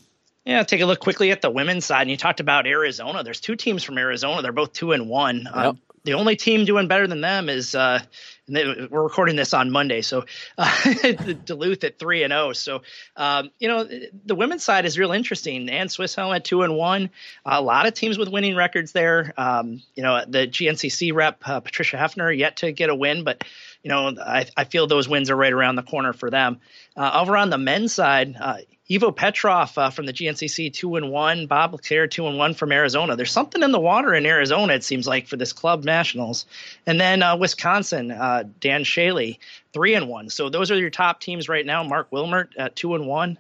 [0.45, 2.01] Yeah, take a look quickly at the women's side.
[2.01, 3.23] And you talked about Arizona.
[3.23, 4.41] There's two teams from Arizona.
[4.41, 5.43] They're both two and one.
[5.45, 5.55] Yep.
[5.55, 7.99] Um, the only team doing better than them is uh,
[8.47, 10.25] they, we're recording this on Monday, so
[10.57, 11.11] uh,
[11.45, 12.49] Duluth at three and zero.
[12.49, 12.53] Oh.
[12.53, 12.81] So
[13.15, 13.87] um, you know
[14.25, 15.69] the women's side is real interesting.
[15.69, 17.09] Ann Swisshelm at two and one.
[17.45, 19.33] A lot of teams with winning records there.
[19.37, 23.43] Um, you know the GNCC rep uh, Patricia Hefner yet to get a win, but
[23.83, 26.59] you know, I, I feel those wins are right around the corner for them.
[26.95, 28.57] Uh, over on the men's side, uh,
[28.89, 32.71] Ivo Petrov uh, from the GNCC two and one, Bob Leclerc two and one from
[32.71, 33.15] Arizona.
[33.15, 36.45] There's something in the water in Arizona, it seems like, for this club nationals.
[36.85, 39.39] And then uh, Wisconsin, uh, Dan Shaley
[39.73, 40.29] three and one.
[40.29, 41.83] So those are your top teams right now.
[41.83, 43.37] Mark Wilmert at two and one.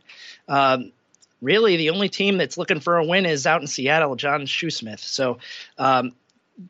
[0.47, 0.91] Um,
[1.41, 4.99] really, the only team that's looking for a win is out in Seattle, John Shoesmith.
[4.99, 5.37] So
[5.77, 6.13] um,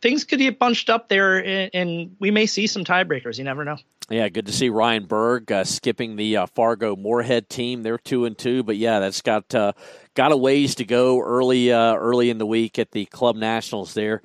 [0.01, 3.37] things could get bunched up there, and, and, we may see some tiebreakers.
[3.37, 3.77] You never know.
[4.09, 7.83] Yeah, good to see Ryan Berg uh, skipping the uh, Fargo Moorhead team.
[7.83, 9.73] They're two and two, but yeah, that's got uh,
[10.13, 13.93] got a ways to go early uh, early in the week at the club nationals
[13.93, 14.21] there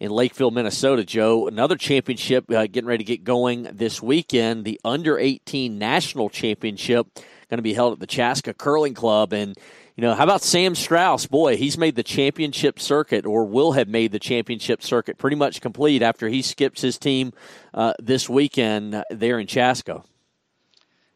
[0.00, 1.04] in Lakeville, Minnesota.
[1.04, 4.64] Joe, another championship uh, getting ready to get going this weekend.
[4.64, 7.06] The under eighteen national championship
[7.50, 9.54] going to be held at the Chaska Curling Club, and
[9.96, 11.24] you know, how about Sam Strauss?
[11.24, 15.62] Boy, he's made the championship circuit or will have made the championship circuit pretty much
[15.62, 17.32] complete after he skips his team
[17.72, 20.04] uh, this weekend there in Chaska.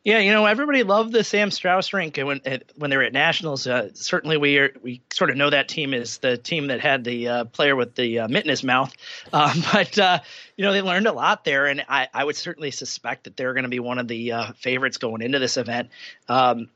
[0.03, 2.41] Yeah, you know, everybody loved the Sam Strauss rink when
[2.77, 3.67] when they were at nationals.
[3.67, 7.05] Uh, certainly, we are, we sort of know that team is the team that had
[7.05, 8.95] the uh, player with the uh, mitt in his mouth.
[9.31, 10.21] Um, but uh,
[10.57, 13.53] you know, they learned a lot there, and I, I would certainly suspect that they're
[13.53, 15.91] going to be one of the uh, favorites going into this event.
[16.31, 16.71] Um,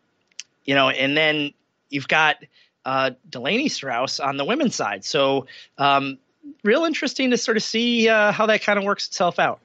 [0.66, 1.54] you know, and then
[1.94, 2.36] you've got
[2.84, 5.04] uh, Delaney Strauss on the women's side.
[5.04, 5.46] So,
[5.78, 6.18] um,
[6.62, 9.60] real interesting to sort of see uh, how that kind of works itself out.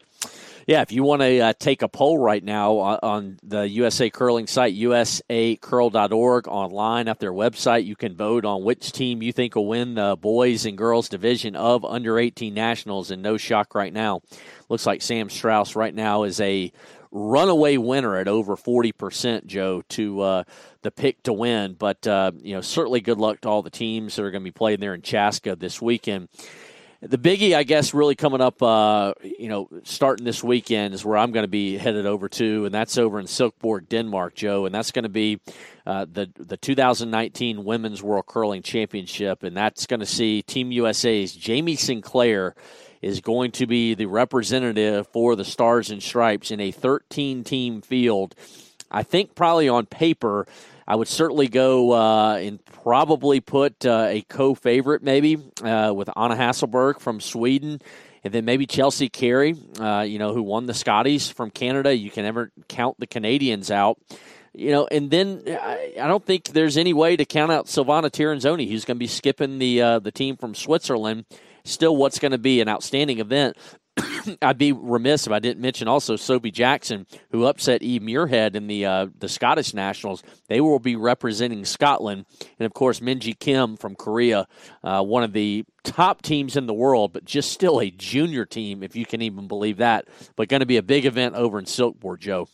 [0.69, 4.11] Yeah, if you want to uh, take a poll right now on, on, the USA
[4.11, 9.55] Curling site, usacurl.org, online at their website, you can vote on which team you think
[9.55, 13.09] will win the boys and girls division of under 18 nationals.
[13.09, 14.21] And no shock right now.
[14.69, 16.71] Looks like Sam Strauss right now is a
[17.11, 20.43] runaway winner at over 40%, Joe, to uh,
[20.81, 21.73] the pick to win.
[21.73, 24.47] But, uh, you know, certainly good luck to all the teams that are going to
[24.47, 26.29] be playing there in Chaska this weekend.
[27.01, 31.17] The biggie, I guess, really coming up, uh, you know, starting this weekend is where
[31.17, 34.75] I'm going to be headed over to, and that's over in Silkeborg, Denmark, Joe, and
[34.75, 35.39] that's going to be
[35.85, 41.33] uh, the the 2019 Women's World Curling Championship, and that's going to see Team USA's
[41.33, 42.53] Jamie Sinclair
[43.01, 47.81] is going to be the representative for the Stars and Stripes in a 13 team
[47.81, 48.35] field.
[48.91, 50.47] I think probably on paper,
[50.87, 56.09] I would certainly go uh, and probably put uh, a co favorite maybe uh, with
[56.15, 57.79] Anna Hasselborg from Sweden.
[58.21, 61.95] And then maybe Chelsea Carey, uh, you know, who won the Scotties from Canada.
[61.95, 63.97] You can never count the Canadians out
[64.51, 68.09] you know, and then I, I, don't think there's any way to count out Silvana
[68.09, 71.25] Tirinzoni, who's going to be skipping the uh, the team from Switzerland
[71.63, 73.57] still what's going to be an outstanding event.
[74.41, 78.67] I'd be remiss if I didn't mention also Sophie Jackson, who upset Eve Muirhead in
[78.67, 80.23] the uh, the Scottish Nationals.
[80.47, 82.25] They will be representing Scotland,
[82.59, 84.47] and of course Minji Kim from Korea,
[84.83, 88.83] uh, one of the top teams in the world, but just still a junior team,
[88.83, 90.07] if you can even believe that.
[90.35, 92.47] But going to be a big event over in Silkeborg, Joe.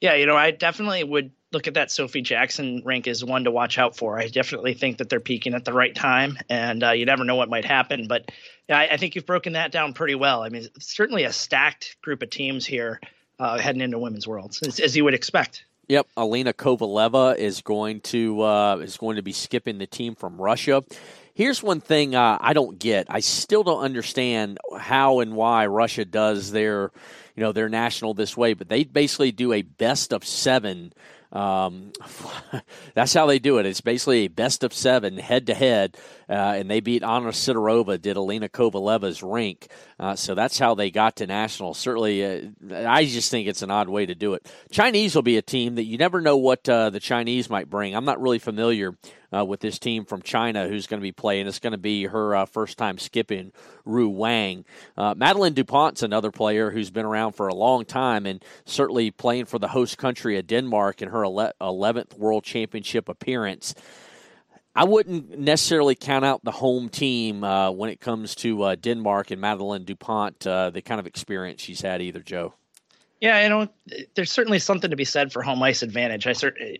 [0.00, 3.50] Yeah, you know, I definitely would look at that Sophie Jackson rank as one to
[3.50, 4.18] watch out for.
[4.18, 7.36] I definitely think that they're peaking at the right time, and uh, you never know
[7.36, 8.06] what might happen.
[8.06, 8.30] But
[8.68, 10.42] I, I, think you've broken that down pretty well.
[10.42, 13.00] I mean, certainly a stacked group of teams here
[13.38, 15.64] uh, heading into women's worlds, as, as you would expect.
[15.88, 20.40] Yep, Alina Kovaleva is going to uh, is going to be skipping the team from
[20.40, 20.84] Russia.
[21.34, 23.06] Here's one thing uh, I don't get.
[23.08, 26.92] I still don't understand how and why Russia does their,
[27.34, 28.54] you know, their national this way.
[28.54, 30.92] But they basically do a best of seven
[31.32, 31.92] um,
[32.94, 33.66] that's how they do it.
[33.66, 35.96] It's basically a best of seven head to head,
[36.28, 39.68] and they beat Anna Sidorova, did Alina Kovaleva's rink.
[39.98, 41.78] Uh, so that's how they got to nationals.
[41.78, 44.50] Certainly, uh, I just think it's an odd way to do it.
[44.70, 47.94] Chinese will be a team that you never know what uh, the Chinese might bring.
[47.94, 48.96] I'm not really familiar
[49.34, 51.46] uh, with this team from China who's going to be playing.
[51.46, 53.52] It's going to be her uh, first time skipping,
[53.84, 54.64] Ru Wang.
[54.96, 59.46] Uh, Madeleine Dupont's another player who's been around for a long time and certainly playing
[59.46, 63.74] for the host country of Denmark in her 11th World Championship appearance.
[64.74, 69.32] I wouldn't necessarily count out the home team uh, when it comes to uh, Denmark
[69.32, 72.54] and Madeleine Dupont, uh, the kind of experience she's had either, Joe.
[73.20, 73.68] Yeah, you know,
[74.14, 76.26] there's certainly something to be said for home ice advantage.
[76.26, 76.32] I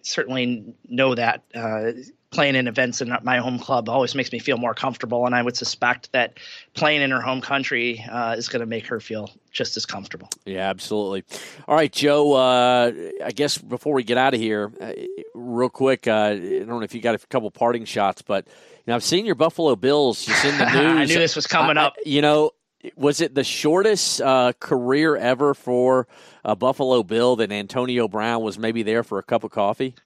[0.03, 1.93] certainly know that uh,
[2.31, 5.43] playing in events in my home club always makes me feel more comfortable, and I
[5.43, 6.39] would suspect that
[6.75, 10.29] playing in her home country uh, is going to make her feel just as comfortable.
[10.45, 11.25] Yeah, absolutely.
[11.67, 12.35] All right, Joe.
[12.35, 12.93] Uh,
[13.25, 14.93] I guess before we get out of here, uh,
[15.35, 18.53] real quick, uh, I don't know if you got a couple parting shots, but you
[18.87, 20.77] know, I've seen your Buffalo Bills just in the news.
[20.99, 21.97] I knew this was coming I, up.
[22.07, 22.53] You know,
[22.95, 26.07] was it the shortest uh, career ever for
[26.45, 29.97] a Buffalo Bill that Antonio Brown was maybe there for a cup of coffee?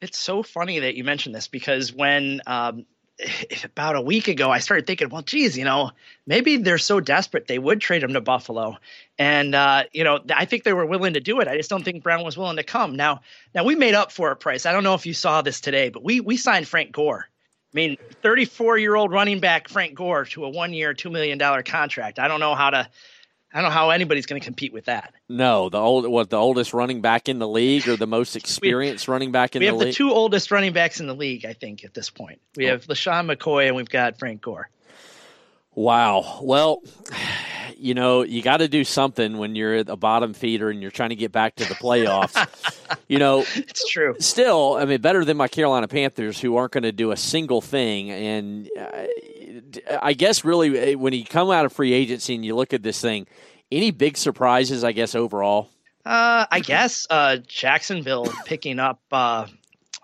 [0.00, 2.86] It's so funny that you mentioned this because when um,
[3.64, 5.90] about a week ago, I started thinking, well, geez, you know,
[6.26, 8.76] maybe they're so desperate they would trade him to Buffalo,
[9.18, 11.48] and uh, you know, I think they were willing to do it.
[11.48, 12.96] I just don't think Brown was willing to come.
[12.96, 13.20] Now,
[13.54, 14.66] now we made up for a price.
[14.66, 17.26] I don't know if you saw this today, but we we signed Frank Gore.
[17.72, 21.38] I mean, 34 year old running back Frank Gore to a one year, $2 million
[21.62, 22.18] contract.
[22.18, 22.88] I don't know how to.
[23.52, 25.12] I don't know how anybody's going to compete with that.
[25.28, 29.08] No, the old what the oldest running back in the league or the most experienced
[29.08, 29.78] we, running back in the league.
[29.78, 32.40] We have the two oldest running backs in the league, I think, at this point.
[32.56, 32.72] We oh.
[32.72, 34.68] have LeSean McCoy and we've got Frank Gore.
[35.74, 36.40] Wow.
[36.42, 36.82] Well,
[37.76, 41.10] you know, you got to do something when you're a bottom feeder and you're trying
[41.10, 42.46] to get back to the playoffs.
[43.08, 44.14] you know, it's true.
[44.20, 47.60] Still, I mean, better than my Carolina Panthers, who aren't going to do a single
[47.60, 48.10] thing.
[48.10, 49.06] And uh,
[50.00, 52.82] I guess really, eh, when you come out of free agency and you look at
[52.82, 53.26] this thing,
[53.70, 54.84] any big surprises?
[54.84, 55.70] I guess overall.
[56.04, 59.00] Uh, I guess uh, Jacksonville picking up.
[59.12, 59.46] Uh,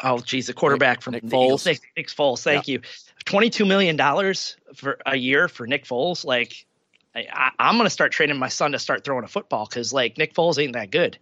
[0.03, 1.65] oh, geez, the quarterback from Nick Foles.
[1.65, 2.43] Nick, Nick Foles.
[2.43, 2.75] Thank yeah.
[2.75, 2.81] you.
[3.25, 6.25] Twenty-two million dollars for a year for Nick Foles.
[6.25, 6.67] Like,
[7.17, 10.19] I, am going to start training my son to start throwing a football because like
[10.19, 11.19] Nick Foles ain't that good,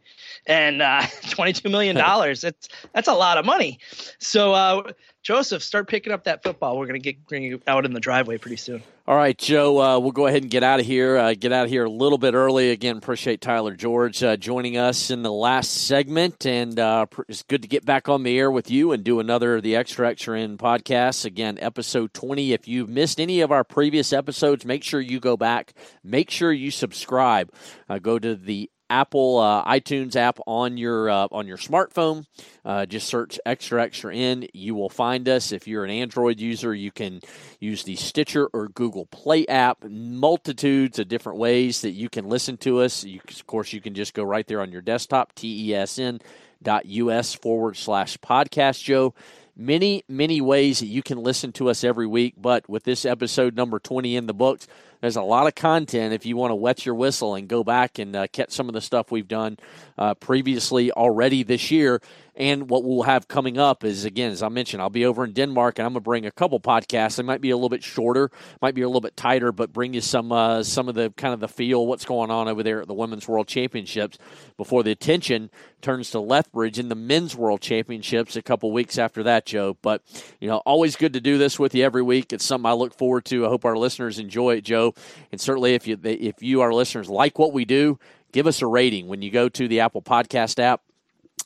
[0.46, 3.78] and uh, 22 million dollars it's that's a lot of money.
[4.18, 4.92] So uh,
[5.24, 6.78] Joseph, start picking up that football.
[6.78, 8.82] We're going to get bring you out in the driveway pretty soon.
[9.06, 9.80] All right, Joe.
[9.80, 11.16] Uh, we'll go ahead and get out of here.
[11.16, 12.70] Uh, get out of here a little bit early.
[12.70, 17.62] Again, appreciate Tyler George uh, joining us in the last segment, and uh, it's good
[17.62, 20.40] to get back on the air with you and do another of the Extra Extra
[20.40, 21.24] End podcast.
[21.24, 22.52] Again, episode twenty.
[22.52, 25.72] If you've missed any of our previous episodes, make sure you go back.
[26.02, 27.50] Make sure you subscribe.
[27.88, 32.26] Uh, go to the Apple uh, iTunes app on your uh, on your smartphone.
[32.64, 34.48] Uh, just search Extra Extra End.
[34.52, 35.52] You will find us.
[35.52, 37.20] If you're an Android user, you can
[37.60, 39.84] use the Stitcher or Google Play app.
[39.84, 43.04] Multitudes of different ways that you can listen to us.
[43.04, 45.34] You, of course, you can just go right there on your desktop.
[45.34, 46.20] TESN
[46.62, 48.82] dot us forward slash podcast.
[48.82, 49.14] Joe
[49.56, 52.34] many, many ways that you can listen to us every week.
[52.36, 54.66] But with this episode number 20 in the books,
[55.04, 57.98] there's a lot of content if you want to wet your whistle and go back
[57.98, 59.58] and uh, catch some of the stuff we've done
[59.98, 62.00] uh, previously already this year.
[62.36, 65.32] And what we'll have coming up is, again, as I mentioned, I'll be over in
[65.32, 67.16] Denmark and I'm going to bring a couple podcasts.
[67.16, 68.30] They might be a little bit shorter,
[68.60, 71.32] might be a little bit tighter, but bring you some uh, some of the kind
[71.32, 74.18] of the feel, what's going on over there at the Women's World Championships
[74.56, 75.48] before the attention
[75.80, 79.76] turns to Lethbridge in the Men's World Championships a couple weeks after that, Joe.
[79.80, 80.02] But,
[80.40, 82.32] you know, always good to do this with you every week.
[82.32, 83.44] It's something I look forward to.
[83.44, 84.93] I hope our listeners enjoy it, Joe.
[85.32, 87.98] And certainly if you, if you, our listeners, like what we do,
[88.32, 90.82] give us a rating when you go to the Apple Podcast app.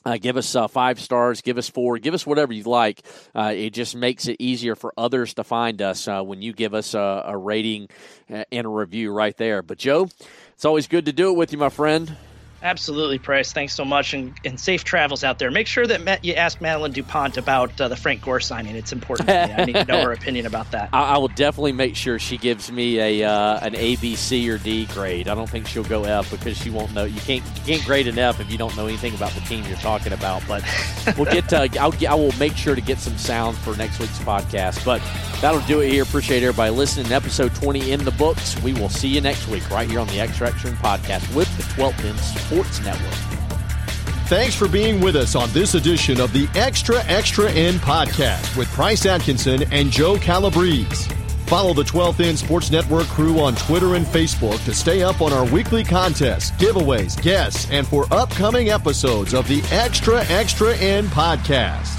[0.05, 3.03] Uh, give us uh, five stars, give us four, give us whatever you like.
[3.35, 6.73] Uh, it just makes it easier for others to find us uh, when you give
[6.73, 7.89] us a, a rating
[8.31, 9.61] uh, and a review right there.
[9.61, 10.07] But, Joe,
[10.53, 12.15] it's always good to do it with you, my friend.
[12.61, 13.53] Absolutely, Price.
[13.53, 15.49] Thanks so much, and, and safe travels out there.
[15.51, 18.75] Make sure that Matt, you ask Madeleine Dupont about uh, the Frank Gore signing.
[18.75, 19.29] It's important.
[19.29, 20.89] I need to know her opinion about that.
[20.91, 24.49] I, I, will definitely make sure she gives me a uh, an A, B, C,
[24.49, 25.27] or D grade.
[25.27, 27.05] I don't think she'll go F because she won't know.
[27.05, 29.63] You can't you can't grade an F if you don't know anything about the team
[29.65, 30.43] you're talking about.
[30.47, 30.63] But
[31.17, 31.47] we'll get.
[31.49, 34.83] To, I'll I will make sure to get some sound for next week's podcast.
[34.83, 35.01] But
[35.41, 36.03] that'll do it here.
[36.03, 37.11] Appreciate everybody listening.
[37.11, 38.61] Episode 20 in the books.
[38.61, 41.63] We will see you next week right here on the Extra Extra podcast with the
[41.63, 43.13] 12th Sports Network.
[44.25, 48.67] Thanks for being with us on this edition of the Extra Extra End podcast with
[48.69, 51.13] Price Atkinson and Joe Calabrese.
[51.45, 55.31] Follow the 12th End Sports Network crew on Twitter and Facebook to stay up on
[55.31, 61.98] our weekly contests, giveaways, guests, and for upcoming episodes of the Extra Extra End podcast.